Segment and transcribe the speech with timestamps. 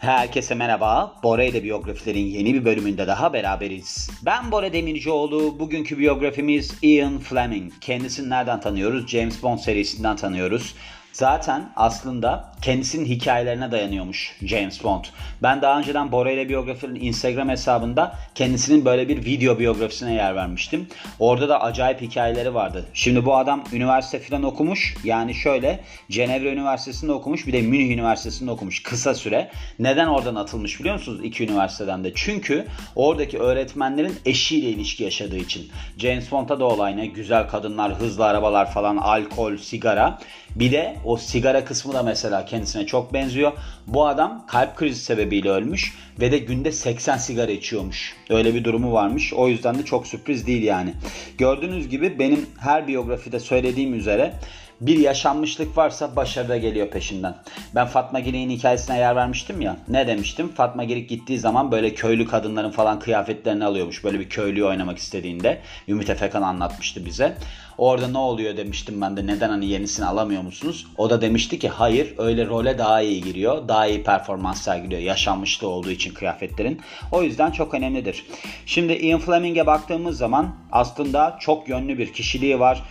[0.00, 1.14] Herkese merhaba.
[1.22, 4.10] Bora ile biyografilerin yeni bir bölümünde daha beraberiz.
[4.22, 5.58] Ben Bora Demircioğlu.
[5.58, 7.72] Bugünkü biyografimiz Ian Fleming.
[7.80, 9.08] Kendisini nereden tanıyoruz?
[9.08, 10.74] James Bond serisinden tanıyoruz.
[11.12, 15.04] Zaten aslında kendisinin hikayelerine dayanıyormuş James Bond.
[15.42, 20.88] Ben daha önceden Bora ile biyografinin Instagram hesabında kendisinin böyle bir video biyografisine yer vermiştim.
[21.18, 22.86] Orada da acayip hikayeleri vardı.
[22.94, 24.96] Şimdi bu adam üniversite falan okumuş.
[25.04, 29.50] Yani şöyle Cenevre Üniversitesi'nde okumuş bir de Münih Üniversitesi'nde okumuş kısa süre.
[29.78, 32.12] Neden oradan atılmış biliyor musunuz iki üniversiteden de?
[32.14, 35.68] Çünkü oradaki öğretmenlerin eşiyle ilişki yaşadığı için.
[35.98, 37.06] James Bond'da da olay ne?
[37.06, 40.18] Güzel kadınlar, hızlı arabalar falan, alkol, sigara.
[40.56, 43.52] Bir de o sigara kısmı da mesela kendisine çok benziyor.
[43.86, 48.16] Bu adam kalp krizi sebebiyle ölmüş ve de günde 80 sigara içiyormuş.
[48.30, 49.32] Öyle bir durumu varmış.
[49.32, 50.94] O yüzden de çok sürpriz değil yani.
[51.38, 54.34] Gördüğünüz gibi benim her biyografide söylediğim üzere
[54.80, 57.34] bir yaşanmışlık varsa başarı da geliyor peşinden.
[57.74, 59.76] Ben Fatma Girik'in hikayesine yer vermiştim ya.
[59.88, 60.48] Ne demiştim?
[60.48, 64.04] Fatma Girik gittiği zaman böyle köylü kadınların falan kıyafetlerini alıyormuş.
[64.04, 65.60] Böyle bir köylüyü oynamak istediğinde.
[65.88, 67.36] Ümit Efekan anlatmıştı bize.
[67.78, 70.86] Orada ne oluyor demiştim ben de neden hani yenisini alamıyor musunuz?
[70.96, 73.68] O da demişti ki hayır öyle role daha iyi giriyor.
[73.68, 75.00] Daha iyi performans sergiliyor.
[75.00, 76.80] Yaşanmışlığı olduğu için kıyafetlerin.
[77.12, 78.26] O yüzden çok önemlidir.
[78.66, 82.82] Şimdi Ian Fleming'e baktığımız zaman aslında çok yönlü bir kişiliği var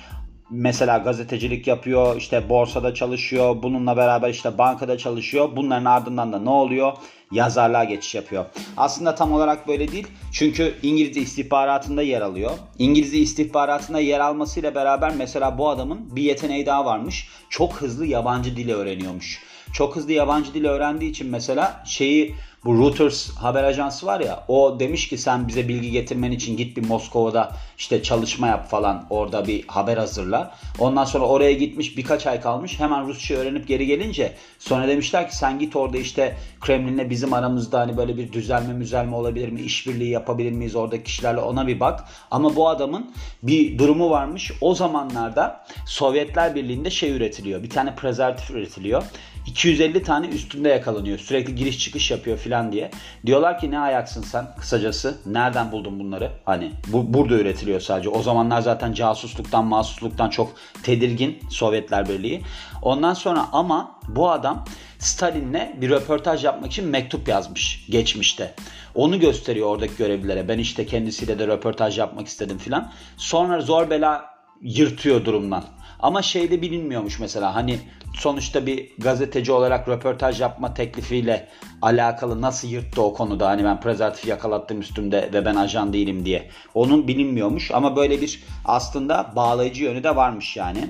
[0.49, 5.49] mesela gazetecilik yapıyor, işte borsada çalışıyor, bununla beraber işte bankada çalışıyor.
[5.55, 6.93] Bunların ardından da ne oluyor?
[7.31, 8.45] Yazarlığa geçiş yapıyor.
[8.77, 10.07] Aslında tam olarak böyle değil.
[10.31, 12.51] Çünkü İngiliz istihbaratında yer alıyor.
[12.79, 17.27] İngiliz istihbaratında yer almasıyla beraber mesela bu adamın bir yeteneği daha varmış.
[17.49, 19.48] Çok hızlı yabancı dili öğreniyormuş.
[19.73, 24.79] Çok hızlı yabancı dili öğrendiği için mesela şeyi bu Reuters haber ajansı var ya o
[24.79, 29.47] demiş ki sen bize bilgi getirmen için git bir Moskova'da işte çalışma yap falan orada
[29.47, 30.55] bir haber hazırla.
[30.79, 35.37] Ondan sonra oraya gitmiş birkaç ay kalmış hemen Rusça öğrenip geri gelince sonra demişler ki
[35.37, 39.61] sen git orada işte Kremlin'le bizim aramızda hani böyle bir düzelme müzelme olabilir mi?
[39.61, 42.03] işbirliği yapabilir miyiz oradaki kişilerle ona bir bak.
[42.31, 43.11] Ama bu adamın
[43.43, 44.51] bir durumu varmış.
[44.61, 47.63] O zamanlarda Sovyetler Birliği'nde şey üretiliyor.
[47.63, 49.03] Bir tane prezervatif üretiliyor.
[49.49, 51.19] 250 tane üstünde yakalanıyor.
[51.19, 52.91] Sürekli giriş çıkış yapıyor filan diye.
[53.25, 55.17] Diyorlar ki ne ayaksın sen kısacası.
[55.25, 56.31] Nereden buldun bunları?
[56.45, 58.09] Hani bu burada üretiliyor sadece.
[58.09, 60.51] O zamanlar zaten casusluktan, mahsusluktan çok
[60.83, 62.41] tedirgin Sovyetler Birliği.
[62.81, 64.65] Ondan sonra ama bu adam
[64.99, 68.53] Stalin'le bir röportaj yapmak için mektup yazmış geçmişte.
[68.95, 70.47] Onu gösteriyor oradaki görevlilere.
[70.47, 72.91] Ben işte kendisiyle de röportaj yapmak istedim filan.
[73.17, 74.25] Sonra zor bela
[74.61, 75.63] yırtıyor durumdan.
[75.99, 77.79] Ama şeyde bilinmiyormuş mesela hani
[78.13, 81.47] sonuçta bir gazeteci olarak röportaj yapma teklifiyle
[81.81, 86.49] alakalı nasıl yırttı o konuda hani ben prezervatif yakalattım üstümde ve ben ajan değilim diye.
[86.73, 90.89] Onun bilinmiyormuş ama böyle bir aslında bağlayıcı yönü de varmış yani.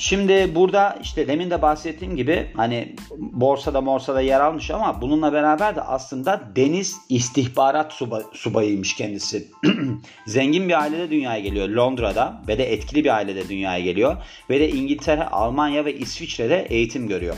[0.00, 5.76] Şimdi burada işte demin de bahsettiğim gibi hani borsada morsada yer almış ama bununla beraber
[5.76, 9.48] de aslında deniz istihbarat suba, subayıymış kendisi.
[10.26, 14.16] Zengin bir ailede dünyaya geliyor Londra'da ve de etkili bir ailede dünyaya geliyor.
[14.50, 17.36] Ve de İngiltere, Almanya ve İsviçre'de eğitim görüyor.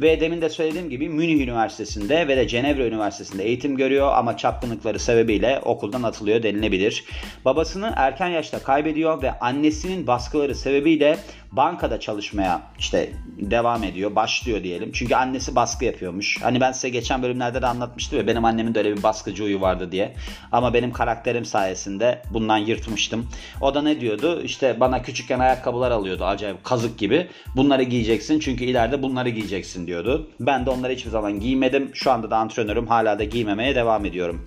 [0.00, 4.98] Ve demin de söylediğim gibi Münih Üniversitesi'nde ve de Cenevre Üniversitesi'nde eğitim görüyor ama çapkınlıkları
[4.98, 7.04] sebebiyle okuldan atılıyor denilebilir.
[7.44, 11.18] Babasını erken yaşta kaybediyor ve annesinin baskıları sebebiyle
[11.52, 14.92] bankada çalışmaya işte devam ediyor, başlıyor diyelim.
[14.92, 16.42] Çünkü annesi baskı yapıyormuş.
[16.42, 19.60] Hani ben size geçen bölümlerde de anlatmıştım ya benim annemin de öyle bir baskıcı huyu
[19.60, 20.14] vardı diye.
[20.52, 23.28] Ama benim karakterim sayesinde bundan yırtmıştım.
[23.60, 24.42] O da ne diyordu?
[24.42, 27.28] İşte bana küçükken ayakkabılar alıyordu acayip kazık gibi.
[27.56, 30.30] Bunları giyeceksin çünkü ileride bunları giyeceksin diyordu.
[30.40, 31.90] Ben de onları hiçbir zaman giymedim.
[31.94, 32.86] Şu anda da antrenörüm.
[32.86, 34.46] Hala da giymemeye devam ediyorum.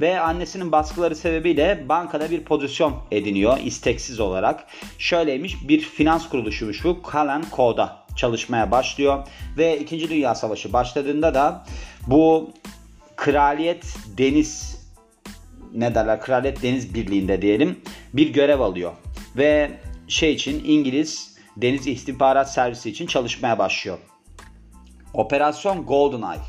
[0.00, 4.64] Ve annesinin baskıları sebebiyle bankada bir pozisyon ediniyor isteksiz olarak.
[4.98, 7.02] Şöyleymiş bir finans kuruluşuymuş bu.
[7.02, 9.28] Kalan Ko'da çalışmaya başlıyor.
[9.58, 10.10] Ve 2.
[10.10, 11.64] Dünya Savaşı başladığında da
[12.06, 12.50] bu
[13.16, 14.80] Kraliyet Deniz
[15.74, 17.80] ne derler Kraliyet Deniz Birliği'nde diyelim
[18.12, 18.92] bir görev alıyor.
[19.36, 19.70] Ve
[20.08, 23.98] şey için İngiliz Deniz İstihbarat Servisi için çalışmaya başlıyor.
[25.14, 26.40] Operasyon GoldenEye.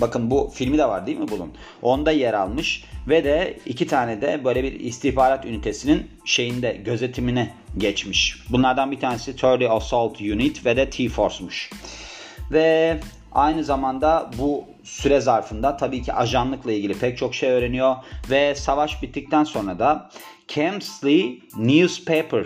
[0.00, 1.52] Bakın bu filmi de var değil mi bunun?
[1.82, 8.36] Onda yer almış ve de iki tane de böyle bir istihbarat ünitesinin şeyinde gözetimine geçmiş.
[8.50, 11.70] Bunlardan bir tanesi 30 Assault Unit ve de T-Force'muş.
[12.50, 13.00] Ve
[13.32, 17.96] aynı zamanda bu süre zarfında tabii ki ajanlıkla ilgili pek çok şey öğreniyor
[18.30, 20.10] ve savaş bittikten sonra da
[20.48, 22.44] Kemsley Newspaper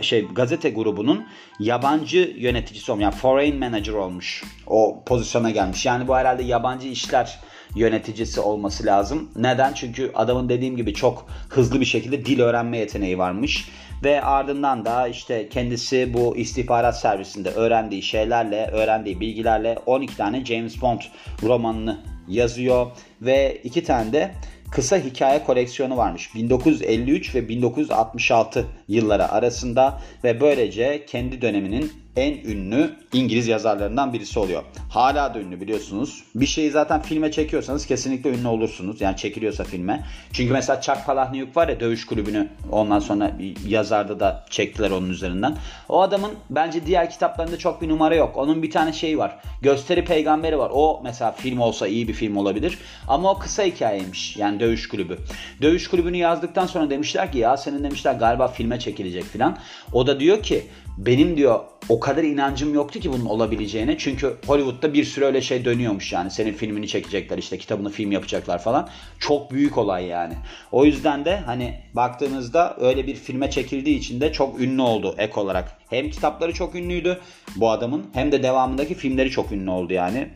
[0.00, 1.26] şey gazete grubunun
[1.58, 3.02] yabancı yöneticisi olmuş.
[3.02, 4.44] Yani foreign manager olmuş.
[4.66, 5.86] O pozisyona gelmiş.
[5.86, 7.38] Yani bu herhalde yabancı işler
[7.74, 9.30] yöneticisi olması lazım.
[9.36, 9.72] Neden?
[9.72, 13.68] Çünkü adamın dediğim gibi çok hızlı bir şekilde dil öğrenme yeteneği varmış.
[14.04, 20.82] Ve ardından da işte kendisi bu istihbarat servisinde öğrendiği şeylerle, öğrendiği bilgilerle 12 tane James
[20.82, 21.00] Bond
[21.42, 22.86] romanını yazıyor
[23.22, 24.30] ve iki tane de
[24.70, 26.34] kısa hikaye koleksiyonu varmış.
[26.34, 34.62] 1953 ve 1966 yılları arasında ve böylece kendi döneminin en ünlü İngiliz yazarlarından birisi oluyor.
[34.90, 36.24] Hala da ünlü biliyorsunuz.
[36.34, 39.00] Bir şeyi zaten filme çekiyorsanız kesinlikle ünlü olursunuz.
[39.00, 40.06] Yani çekiliyorsa filme.
[40.32, 43.32] Çünkü mesela Chuck Palahniuk var ya dövüş kulübünü ondan sonra
[43.66, 45.56] yazarda da çektiler onun üzerinden.
[45.88, 48.36] O adamın bence diğer kitaplarında çok bir numara yok.
[48.36, 49.36] Onun bir tane şeyi var.
[49.62, 50.70] Gösteri peygamberi var.
[50.74, 52.78] O mesela film olsa iyi bir film olabilir.
[53.08, 54.36] Ama o kısa hikayeymiş.
[54.36, 55.18] Yani dövüş kulübü.
[55.62, 59.56] Dövüş kulübünü yazdıktan sonra demişler ki ya senin demişler galiba filme çekilecek filan.
[59.92, 60.66] O da diyor ki
[60.98, 63.98] benim diyor o kadar inancım yoktu ki bunun olabileceğine.
[63.98, 66.30] Çünkü Hollywood'da bir sürü öyle şey dönüyormuş yani.
[66.30, 68.88] Senin filmini çekecekler işte kitabını film yapacaklar falan.
[69.18, 70.34] Çok büyük olay yani.
[70.72, 75.40] O yüzden de hani baktığınızda öyle bir filme çekildiği için de çok ünlü oldu ek
[75.40, 75.78] olarak.
[75.90, 77.20] Hem kitapları çok ünlüydü
[77.56, 80.28] bu adamın hem de devamındaki filmleri çok ünlü oldu yani.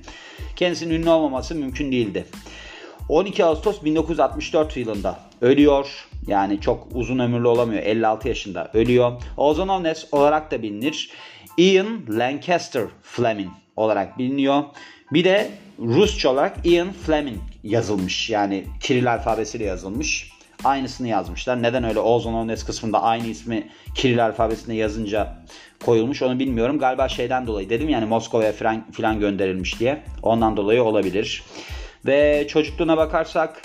[0.56, 2.25] Kendisinin ünlü olmaması mümkün değildi.
[3.08, 6.08] 12 Ağustos 1964 yılında ölüyor.
[6.26, 7.82] Yani çok uzun ömürlü olamıyor.
[7.82, 9.12] 56 yaşında ölüyor.
[9.36, 11.10] Ozan Ones olarak da bilinir.
[11.58, 14.62] Ian Lancaster Fleming olarak biliniyor.
[15.12, 18.30] Bir de Rusça olarak Ian Fleming yazılmış.
[18.30, 20.30] Yani Kiril alfabesiyle yazılmış.
[20.64, 21.62] Aynısını yazmışlar.
[21.62, 25.36] Neden öyle Ozan Ones kısmında aynı ismi Kiril alfabesinde yazınca
[25.84, 26.78] koyulmuş onu bilmiyorum.
[26.78, 30.02] Galiba şeyden dolayı dedim yani Moskova'ya falan, falan gönderilmiş diye.
[30.22, 31.42] Ondan dolayı olabilir.
[32.06, 33.62] Ve çocukluğuna bakarsak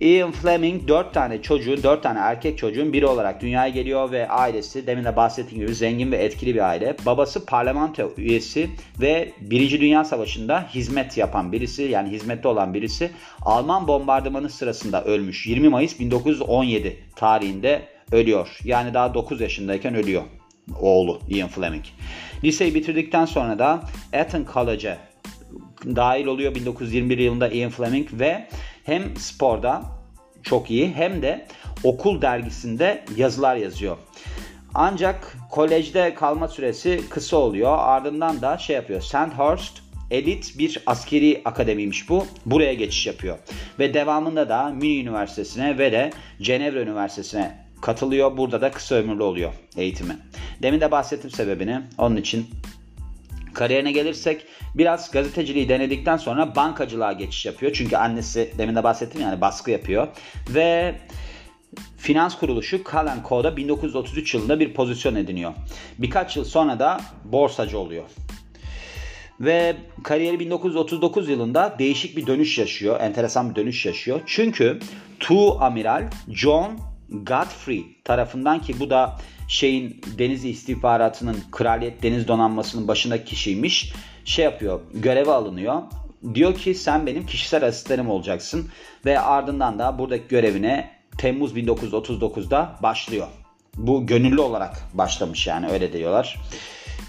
[0.00, 4.86] Ian Fleming 4 tane çocuğun, 4 tane erkek çocuğun biri olarak dünyaya geliyor ve ailesi
[4.86, 6.96] demin de bahsettiğim gibi zengin ve etkili bir aile.
[7.06, 8.70] Babası parlamento üyesi
[9.00, 9.80] ve 1.
[9.80, 13.10] Dünya Savaşı'nda hizmet yapan birisi yani hizmette olan birisi.
[13.42, 15.46] Alman bombardımanı sırasında ölmüş.
[15.46, 17.82] 20 Mayıs 1917 tarihinde
[18.12, 18.58] ölüyor.
[18.64, 20.22] Yani daha 9 yaşındayken ölüyor
[20.80, 21.84] oğlu Ian Fleming.
[22.44, 23.82] Liseyi bitirdikten sonra da
[24.12, 24.98] Eton College'a
[25.86, 28.48] dahil oluyor 1921 yılında Ian Fleming ve
[28.84, 29.82] hem sporda
[30.42, 31.46] çok iyi hem de
[31.84, 33.96] okul dergisinde yazılar yazıyor.
[34.74, 37.76] Ancak kolejde kalma süresi kısa oluyor.
[37.78, 39.00] Ardından da şey yapıyor.
[39.00, 39.78] Sandhurst
[40.10, 42.26] elit bir askeri akademiymiş bu.
[42.46, 43.38] Buraya geçiş yapıyor.
[43.78, 46.10] Ve devamında da Münih Üniversitesi'ne ve de
[46.42, 48.36] Cenevre Üniversitesi'ne katılıyor.
[48.36, 50.16] Burada da kısa ömürlü oluyor eğitimi.
[50.62, 51.80] Demin de bahsettim sebebini.
[51.98, 52.46] Onun için
[53.56, 57.72] Kariyerine gelirsek biraz gazeteciliği denedikten sonra bankacılığa geçiş yapıyor.
[57.72, 60.08] Çünkü annesi demin de bahsettim yani baskı yapıyor.
[60.48, 60.94] Ve
[61.96, 65.52] finans kuruluşu Cullen Co'da 1933 yılında bir pozisyon ediniyor.
[65.98, 68.04] Birkaç yıl sonra da borsacı oluyor.
[69.40, 73.00] Ve kariyeri 1939 yılında değişik bir dönüş yaşıyor.
[73.00, 74.20] Enteresan bir dönüş yaşıyor.
[74.26, 74.78] Çünkü
[75.20, 76.78] Tu Amiral John
[77.10, 79.18] Godfrey tarafından ki bu da
[79.56, 83.92] şeyin deniz istihbaratının kraliyet deniz donanmasının başındaki kişiymiş.
[84.24, 85.82] Şey yapıyor göreve alınıyor.
[86.34, 88.68] Diyor ki sen benim kişisel asistanım olacaksın
[89.04, 93.26] ve ardından da buradaki görevine Temmuz 1939'da başlıyor.
[93.76, 96.38] Bu gönüllü olarak başlamış yani öyle diyorlar.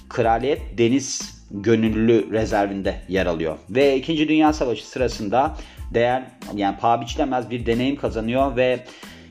[0.10, 3.58] Kraliyet Deniz Gönüllü Rezervinde yer alıyor.
[3.70, 4.28] Ve 2.
[4.28, 5.56] Dünya Savaşı sırasında
[5.94, 6.24] değer
[6.56, 8.80] yani paha biçilemez bir deneyim kazanıyor ve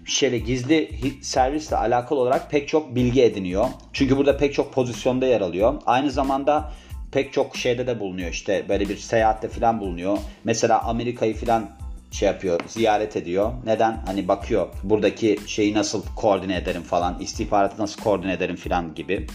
[0.06, 0.90] şeyle gizli
[1.22, 3.66] servisle alakalı olarak pek çok bilgi ediniyor.
[3.92, 5.74] Çünkü burada pek çok pozisyonda yer alıyor.
[5.86, 6.72] Aynı zamanda
[7.12, 10.18] pek çok şeyde de bulunuyor işte böyle bir seyahatte falan bulunuyor.
[10.44, 11.70] Mesela Amerika'yı falan
[12.10, 13.52] şey yapıyor, ziyaret ediyor.
[13.64, 14.02] Neden?
[14.06, 19.26] Hani bakıyor buradaki şeyi nasıl koordine ederim falan, istihbaratı nasıl koordine ederim falan gibi.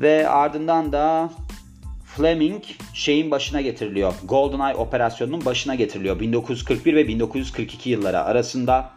[0.00, 1.30] Ve ardından da
[2.16, 2.62] Fleming
[2.94, 4.14] şeyin başına getiriliyor.
[4.24, 6.20] GoldenEye operasyonunun başına getiriliyor.
[6.20, 8.95] 1941 ve 1942 yılları arasında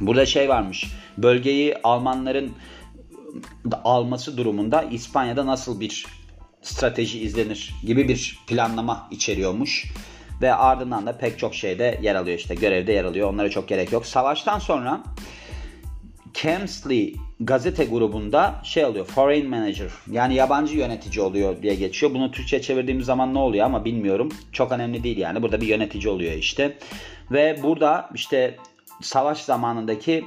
[0.00, 0.84] Burada şey varmış.
[1.18, 2.52] Bölgeyi Almanların
[3.84, 6.06] alması durumunda İspanya'da nasıl bir
[6.62, 9.92] strateji izlenir gibi bir planlama içeriyormuş.
[10.42, 13.32] Ve ardından da pek çok şeyde yer alıyor işte görevde yer alıyor.
[13.32, 14.06] Onlara çok gerek yok.
[14.06, 15.02] Savaştan sonra
[16.34, 22.14] Kemsley gazete grubunda şey oluyor foreign manager yani yabancı yönetici oluyor diye geçiyor.
[22.14, 24.28] Bunu Türkçe çevirdiğimiz zaman ne oluyor ama bilmiyorum.
[24.52, 25.42] Çok önemli değil yani.
[25.42, 26.78] Burada bir yönetici oluyor işte.
[27.30, 28.56] Ve burada işte
[29.02, 30.24] savaş zamanındaki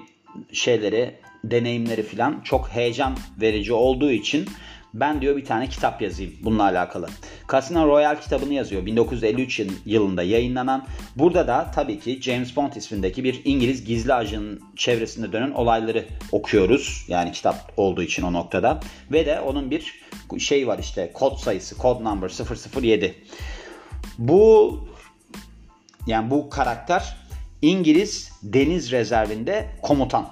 [0.54, 4.48] şeyleri, deneyimleri falan çok heyecan verici olduğu için
[4.94, 7.08] ben diyor bir tane kitap yazayım bununla alakalı.
[7.52, 10.86] Casino Royale kitabını yazıyor 1953 yılında yayınlanan.
[11.16, 17.06] Burada da tabii ki James Bond ismindeki bir İngiliz gizli ajanın çevresinde dönen olayları okuyoruz.
[17.08, 18.80] Yani kitap olduğu için o noktada.
[19.12, 20.02] Ve de onun bir
[20.40, 22.30] şey var işte kod sayısı, kod number
[22.82, 23.16] 007.
[24.18, 24.80] Bu
[26.08, 27.18] yani bu karakter
[27.62, 30.28] İngiliz Deniz Rezervinde komutan.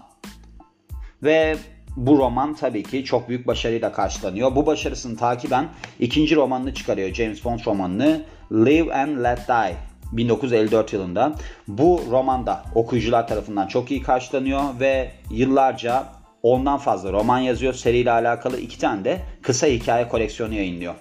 [1.23, 1.57] Ve
[1.95, 4.55] bu roman tabii ki çok büyük başarıyla karşılanıyor.
[4.55, 5.69] Bu başarısını takiben
[5.99, 9.75] ikinci romanını çıkarıyor James Bond romanını Live and Let Die
[10.11, 11.33] 1954 yılında.
[11.67, 16.05] Bu romanda okuyucular tarafından çok iyi karşılanıyor ve yıllarca
[16.43, 17.73] ondan fazla roman yazıyor.
[17.73, 20.95] Seriyle alakalı iki tane de kısa hikaye koleksiyonu yayınlıyor.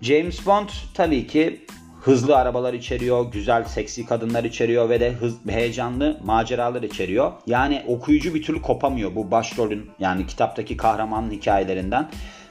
[0.00, 1.60] James Bond tabii ki
[2.04, 7.32] hızlı arabalar içeriyor, güzel seksi kadınlar içeriyor ve de hız, heyecanlı maceralar içeriyor.
[7.46, 12.08] Yani okuyucu bir türlü kopamıyor bu başrolün yani kitaptaki kahramanın hikayelerinden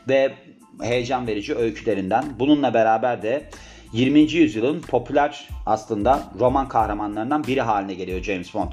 [0.09, 0.33] ve
[0.81, 2.25] heyecan verici öykülerinden.
[2.39, 3.49] Bununla beraber de
[3.93, 4.19] 20.
[4.19, 8.71] yüzyılın popüler aslında roman kahramanlarından biri haline geliyor James Bond.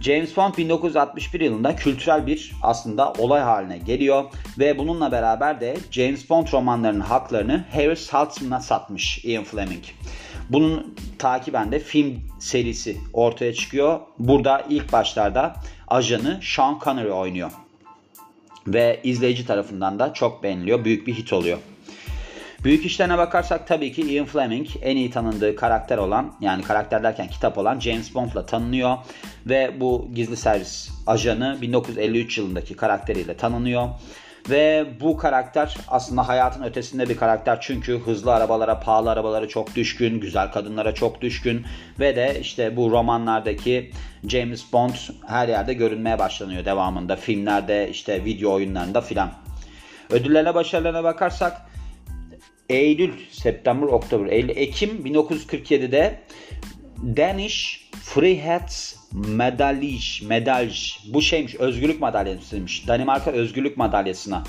[0.00, 4.24] James Bond 1961 yılında kültürel bir aslında olay haline geliyor
[4.58, 9.84] ve bununla beraber de James Bond romanlarının haklarını Harry Saltzman'a satmış Ian Fleming.
[10.50, 14.00] Bunun takiben de film serisi ortaya çıkıyor.
[14.18, 15.54] Burada ilk başlarda
[15.88, 17.50] ajanı Sean Connery oynuyor.
[18.66, 20.84] Ve izleyici tarafından da çok beğeniliyor.
[20.84, 21.58] Büyük bir hit oluyor.
[22.64, 27.28] Büyük işlerine bakarsak tabii ki Ian Fleming en iyi tanındığı karakter olan yani karakter derken
[27.28, 28.98] kitap olan James Bond'la tanınıyor
[29.46, 33.88] ve bu gizli servis ajanı 1953 yılındaki karakteriyle tanınıyor.
[34.50, 40.20] Ve bu karakter aslında hayatın ötesinde bir karakter çünkü hızlı arabalara, pahalı arabalara çok düşkün,
[40.20, 41.66] güzel kadınlara çok düşkün
[42.00, 43.90] ve de işte bu romanlardaki
[44.28, 44.94] James Bond
[45.26, 47.16] her yerde görünmeye başlanıyor devamında.
[47.16, 49.30] Filmlerde, işte video oyunlarında filan.
[50.10, 51.71] Ödüllerine, başarılarına bakarsak
[52.68, 56.20] Eylül, September, Oktober, Eylül, Ekim 1947'de
[57.16, 62.88] Danish Frihets Medalj, Medalj bu şeymiş özgürlük madalyasıymış.
[62.88, 64.44] Danimarka özgürlük madalyasına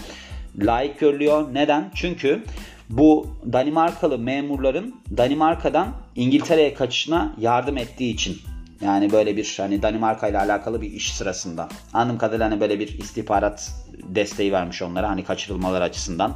[0.58, 1.54] layık görülüyor.
[1.54, 1.92] Neden?
[1.96, 2.44] Çünkü
[2.90, 8.38] bu Danimarkalı memurların Danimarka'dan İngiltere'ye kaçışına yardım ettiği için.
[8.82, 11.70] Yani böyle bir hani Danimarka ile alakalı bir iş sırasında.
[11.94, 13.72] Anladığım kadarıyla hani böyle bir istihbarat
[14.06, 16.34] desteği vermiş onlara hani kaçırılmalar açısından.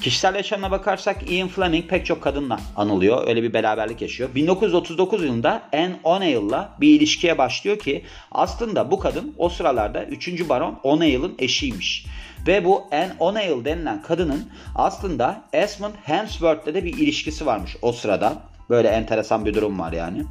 [0.00, 3.28] Kişisel yaşamına bakarsak Ian Fleming pek çok kadınla anılıyor.
[3.28, 4.30] Öyle bir beraberlik yaşıyor.
[4.34, 10.48] 1939 yılında Anne O'Neill'la bir ilişkiye başlıyor ki aslında bu kadın o sıralarda 3.
[10.48, 12.06] Baron O'Neill'ın eşiymiş.
[12.46, 18.42] Ve bu Anne O'Neill denilen kadının aslında Esmond Hemsworth'le de bir ilişkisi varmış o sırada.
[18.70, 20.24] Böyle enteresan bir durum var yani.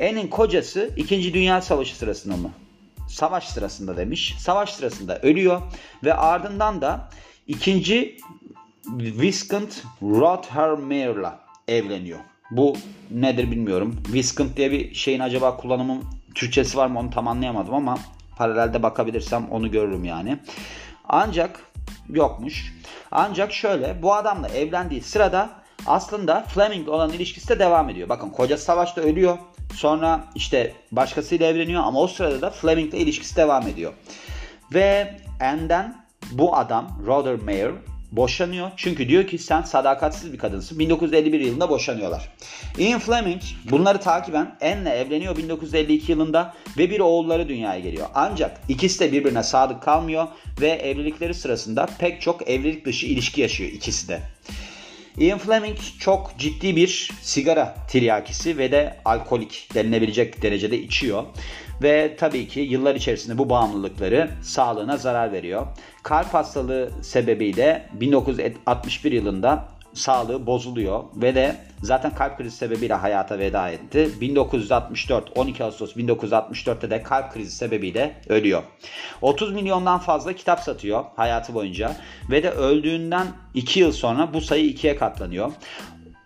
[0.00, 1.34] Anne'in kocası 2.
[1.34, 2.50] Dünya Savaşı sırasında mı?
[3.14, 4.34] Savaş sırasında demiş.
[4.38, 5.62] Savaş sırasında ölüyor
[6.04, 7.08] ve ardından da
[7.46, 8.16] ikinci
[8.86, 12.18] Viscount Rothermere'la evleniyor.
[12.50, 12.76] Bu
[13.10, 14.02] nedir bilmiyorum.
[14.12, 16.04] Viscount diye bir şeyin acaba kullanımın
[16.34, 17.98] Türkçesi var mı onu tam anlayamadım ama
[18.36, 20.38] paralelde bakabilirsem onu görürüm yani.
[21.08, 21.60] Ancak
[22.08, 22.74] yokmuş.
[23.10, 25.50] Ancak şöyle bu adamla evlendiği sırada
[25.86, 28.08] aslında Fleming olan ilişkisi de devam ediyor.
[28.08, 29.38] Bakın kocası savaşta ölüyor.
[29.74, 33.92] Sonra işte başkasıyla evleniyor ama o sırada da Fleming'le ilişkisi devam ediyor.
[34.74, 37.72] Ve Anne'den bu adam Rothermere
[38.16, 38.70] boşanıyor.
[38.76, 40.78] Çünkü diyor ki sen sadakatsiz bir kadınsın.
[40.78, 42.32] 1951 yılında boşanıyorlar.
[42.78, 48.06] Ian Fleming bunları takiben Anne'le evleniyor 1952 yılında ve bir oğulları dünyaya geliyor.
[48.14, 50.26] Ancak ikisi de birbirine sadık kalmıyor
[50.60, 54.20] ve evlilikleri sırasında pek çok evlilik dışı ilişki yaşıyor ikisi de.
[55.18, 61.24] Ian Fleming çok ciddi bir sigara tiryakisi ve de alkolik denilebilecek derecede içiyor.
[61.82, 65.66] Ve tabii ki yıllar içerisinde bu bağımlılıkları sağlığına zarar veriyor.
[66.02, 73.68] Kalp hastalığı sebebiyle 1961 yılında sağlığı bozuluyor ve de zaten kalp krizi sebebiyle hayata veda
[73.68, 74.10] etti.
[74.20, 78.62] 1964 12 Ağustos 1964'te de kalp krizi sebebiyle ölüyor.
[79.22, 81.96] 30 milyondan fazla kitap satıyor hayatı boyunca
[82.30, 85.52] ve de öldüğünden 2 yıl sonra bu sayı 2'ye katlanıyor.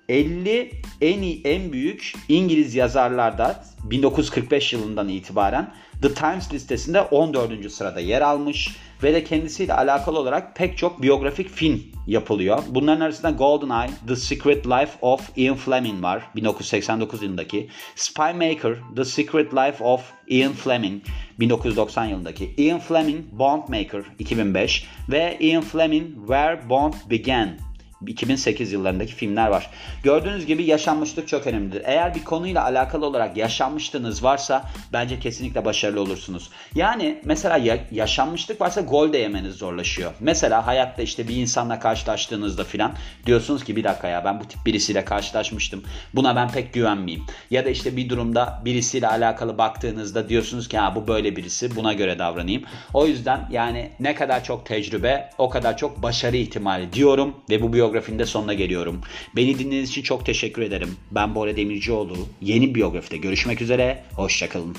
[0.09, 7.73] 50 en iyi, en büyük İngiliz yazarlarda 1945 yılından itibaren The Times listesinde 14.
[7.73, 12.63] sırada yer almış ve de kendisiyle alakalı olarak pek çok biyografik film yapılıyor.
[12.69, 17.69] Bunların arasında GoldenEye, The Secret Life of Ian Fleming var 1989 yılındaki.
[17.95, 21.03] Spy Maker, The Secret Life of Ian Fleming
[21.41, 22.55] 1990 yılındaki.
[22.59, 27.68] Ian Fleming, Bond Maker 2005 ve Ian Fleming, Where Bond Began
[28.07, 29.71] 2008 yıllarındaki filmler var.
[30.03, 31.83] Gördüğünüz gibi yaşanmışlık çok önemlidir.
[31.85, 36.51] Eğer bir konuyla alakalı olarak yaşanmışlığınız varsa bence kesinlikle başarılı olursunuz.
[36.75, 40.13] Yani mesela ya, yaşanmışlık varsa gol de yemeniz zorlaşıyor.
[40.21, 42.93] Mesela hayatta işte bir insanla karşılaştığınızda filan
[43.27, 45.83] diyorsunuz ki bir dakika ya ben bu tip birisiyle karşılaşmıştım.
[46.15, 47.27] Buna ben pek güvenmeyeyim.
[47.51, 51.93] Ya da işte bir durumda birisiyle alakalı baktığınızda diyorsunuz ki ha bu böyle birisi buna
[51.93, 52.63] göre davranayım.
[52.95, 57.73] O yüzden yani ne kadar çok tecrübe o kadar çok başarı ihtimali diyorum ve bu
[57.73, 59.01] bir biyografinin de sonuna geliyorum.
[59.37, 60.97] Beni dinlediğiniz için çok teşekkür ederim.
[61.11, 62.17] Ben Bora Demircioğlu.
[62.41, 64.05] Yeni biyografide görüşmek üzere.
[64.17, 64.77] Hoşçakalın.